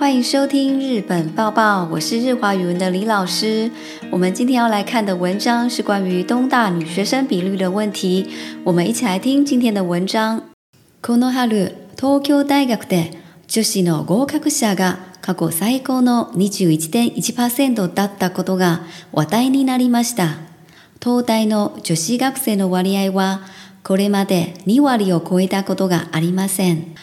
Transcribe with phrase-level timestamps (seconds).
[0.00, 3.70] 欢迎收听日本报报，我是日华语文的李老师。
[4.10, 8.26] 我们今天要来看的文章是关于东大女学生比率的问题。
[8.64, 10.40] 我们一起来听今天的文章。
[11.02, 13.10] この春、東京大学で
[13.46, 18.80] 女子の合格者が過去最高の21.1%だったことが
[19.12, 20.38] 話題になりました。
[20.98, 23.42] 東大の女子学生の割合は
[23.84, 26.94] これまで2割を超えたことがありません。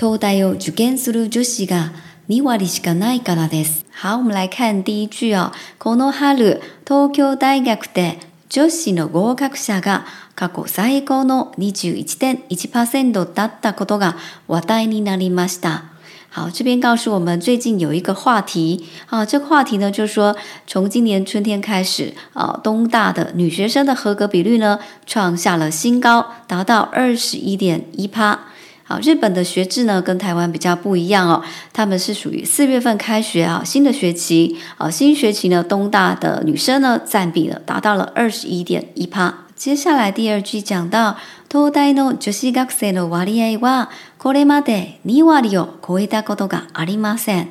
[0.00, 1.92] 東大を受験する女子が
[2.28, 3.84] 2割しかないからです。
[4.02, 5.52] 好，我们来看第一句哦。
[5.78, 14.16] この春、東京大学で女子の合格者が過去最高の21.1%だったことが
[14.48, 15.84] 話題になりました。
[16.30, 20.36] 好，这边告诉我们最近有一个话题啊，这个话题呢就是说，
[20.66, 28.40] 从今年春天开始啊，东大的女学生的合格比率呢创下了新高，达到二十一点一趴。
[28.88, 39.34] 好，日本的学制呢跟台湾比较不一样哦，他们是属于四月份开学啊，新的学期啊，新学期呢，东大的女生呢占比呢达到了二十一点一趴。
[39.56, 41.16] 接下来第二句讲到，
[41.56, 47.48] 東大の女子学生の割合はこれまで2割を超えたことがありません。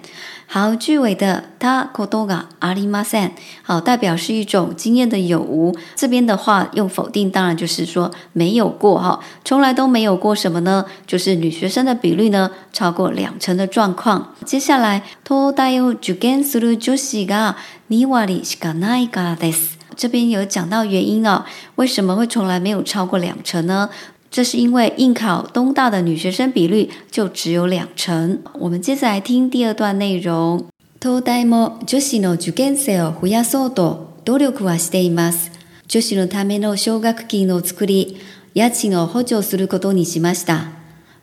[0.47, 3.31] 好，句尾的他ことがありません，
[3.63, 5.75] 好，代表是一种经验的有无？
[5.95, 10.85] 这边的话用否定，当然就是说没有过哈，从来都没有过什么呢？
[11.07, 14.35] 就是女学生的比率呢超过两成的状况。
[14.45, 17.55] 接下来東大を受験する女子が
[17.89, 19.74] 2割しかないからです。
[19.95, 23.89] 这边有讲到原因哦，为什么会从来没有超过两成呢？
[24.29, 28.39] 这是因为应考东大的女学生比率就只有两成。
[28.59, 30.65] 我们接着来听第二段内容。
[30.99, 35.51] 東大も女子の受験生を増やそうと努力はしています。
[35.87, 38.17] 女子のための奨学金を作り、
[38.53, 40.69] 家賃を補助することにしました。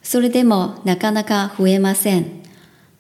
[0.03, 2.43] それでもなかなか増えません。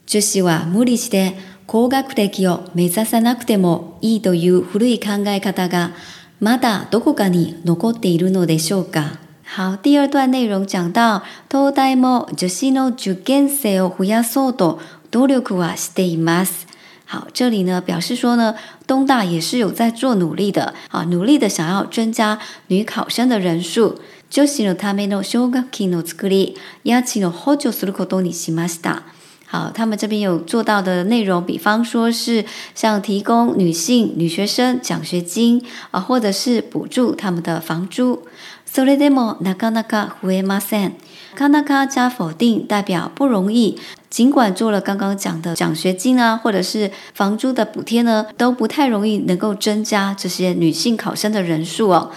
[0.06, 1.36] 女子は無理して
[1.72, 5.92] 高学歴を目指さなくてもいいという古い考え方が
[6.38, 9.16] まだどこかに残っているのでしょうか？
[9.56, 14.80] 好，第二段内容讲到，東大も女子の受験生を増やそうと
[15.12, 16.66] 努力はしています。
[17.06, 18.54] 好，这里呢表示说呢，
[18.86, 23.94] 东大也是有在做努力的啊，努力的想要增加女考生的人数。
[24.28, 29.04] 女子のための奨学金を作り、家賃を補助することにしました。
[29.51, 32.43] 好，他们这边有做到的内容，比方说是
[32.75, 38.23] 像提供女性女学生奖学金啊，或者是补助他们的房租。
[38.69, 40.95] それでもなかなか増えません。
[41.37, 43.79] かなか加否定代表不容易。
[44.09, 52.11] 尽管做了刚刚讲的奖学金啊，或者是房租的补贴呢，都不太容易能够增加这些女性考生的人数哦。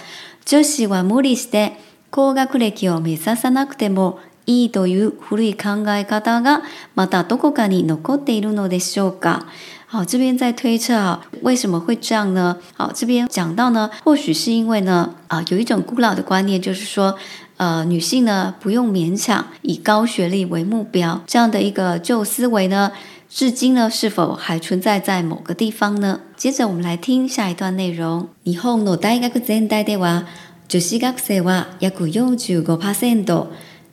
[0.45, 1.77] 女子は無理して
[2.09, 6.63] 高学歴を目指さなくても いいという古い考え方が
[6.95, 9.45] またどこかに残っているのでしょうか。
[9.87, 12.57] 好，这边在推测啊，为什么会这样呢？
[12.77, 17.17] 好，这边讲到呢，或许是因为呢，啊，有一种古老的观念，就是说，
[17.57, 22.93] 呃，女性呢不用勉強以高学历为目标，这样的一个旧思维呢，
[23.29, 26.21] 至今呢是否还存在在某个地方呢？
[26.37, 28.29] 接着我们来听下一段内容。
[28.45, 30.23] 日本の大学全体では
[30.69, 33.47] 女子学生は約45%。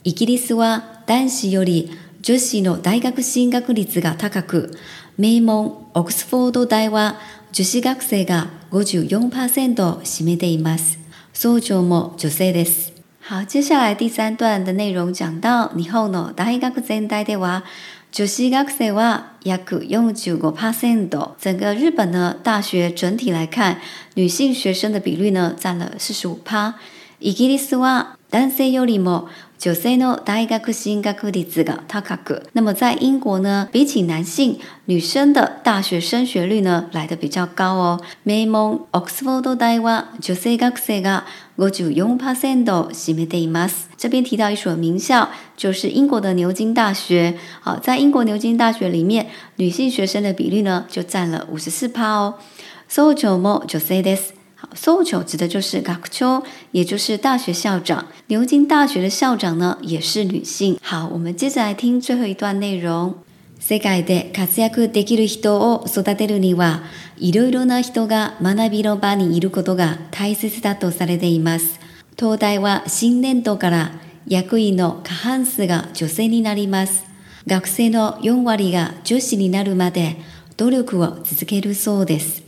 [0.05, 1.89] イギリスは男子より
[2.21, 4.77] 女子の大学進学率が高く、
[5.17, 7.17] 名門オックスフォード大は
[7.53, 10.99] 女子学生が54%を占めています。
[11.33, 12.91] 総長も女性です。
[13.29, 17.63] 好，接下来第三段的内容讲到日本の大学全体では
[18.11, 21.29] 女子学生は約45%。
[21.39, 23.77] 整个日本呢大学整体来看，
[24.15, 26.73] 女性学生的比率呢占了45%。
[27.21, 38.00] イギリスは男性よりも女性の大学進学率が高く，那么在英国呢，比起男性，女生的大学升学率呢来的比较高哦。
[38.24, 41.24] 名門オックスフォード大は女性学生が
[41.56, 43.88] 54%を占めています。
[43.96, 47.34] 这边提到一所名校，就是英国的牛津大学。
[47.60, 49.26] 好，在英国牛津大学里面，
[49.56, 52.34] 女性学生的比例呢就占了五十四趴哦。
[52.88, 54.34] 総長も女性です。
[54.73, 58.05] 搜求指的就是学長，也就是大学校长。
[58.27, 60.77] 牛津大学的校长呢，也是女性。
[60.81, 63.15] 好，我们接着来听最后一段内容。
[63.59, 66.83] 世界で活躍できる人を育てるには、
[67.17, 71.79] いろいろな人が学びの場にいることが大切だとされています。
[72.19, 73.91] 東大は新年度から
[74.27, 77.05] 役員の過半数が女性になります。
[77.47, 80.17] 学生の4割が女子になるまで
[80.57, 82.42] 努力を続けるそうです。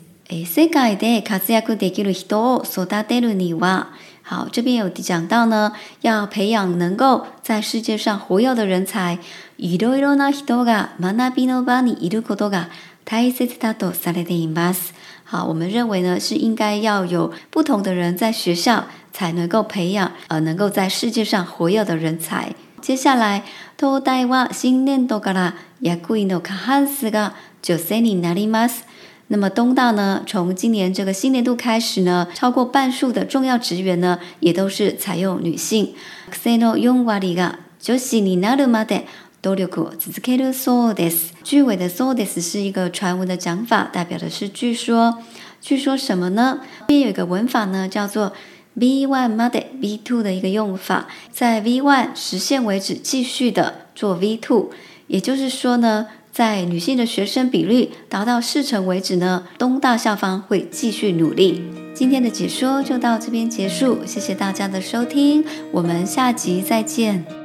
[0.47, 3.89] 世界で活躍できる人を育てるには、
[4.23, 5.73] 好，这边有讲到呢，
[6.03, 9.19] 要培养能够在世界上活跃的人才。
[9.59, 12.69] いろいろな人が学びの場にいることが
[13.05, 14.95] 大切だとされています。
[15.25, 22.55] 好，我们认为呢是应该要有不同的人在学校才能够培养呃能够在世界上活跃的人才。
[22.81, 23.43] 接下来、
[23.77, 28.85] 東大は新年度から役員の過半数が女性になります。
[29.33, 35.95] 那么东大呢，从今年这个新年度开始呢，超过半数的重要职员呢，也都是采用女性。
[36.33, 39.05] 女の4割が女子になるまで
[39.41, 41.33] 努力を続けるそうです。
[41.45, 45.19] 句尾的そうです是一个传闻的讲法，代表的是据说。
[45.61, 46.59] 据说什么呢？
[46.81, 48.33] 这边有一个文法呢，叫做
[48.75, 54.71] V one まで V two 的一个用法，在 V one 实现为止，继续的做 V two。
[55.07, 56.09] 也就是说呢。
[56.36, 61.64] 在女性的学生比率达到四成为止呢，东大校方会继续努力。
[61.94, 67.45] 今天的解说就到这边结束，谢谢大家的收听，我们下集再见。